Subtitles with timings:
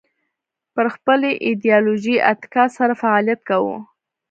[0.73, 3.77] پر خپلې ایدیالوژۍ اتکا سره فعالیت کاوه